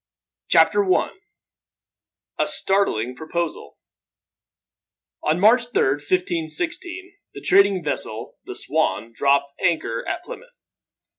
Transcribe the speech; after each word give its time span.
Chapter 0.47 0.83
1: 0.83 1.11
A 2.39 2.47
Startling 2.47 3.15
Proposal. 3.15 3.75
On 5.21 5.39
March 5.39 5.67
3rd, 5.75 5.97
1516, 6.01 7.13
the 7.35 7.41
trading 7.41 7.83
vessel 7.83 8.39
the 8.43 8.55
Swan 8.55 9.11
dropped 9.13 9.53
anchor 9.63 10.03
at 10.07 10.23
Plymouth. 10.23 10.55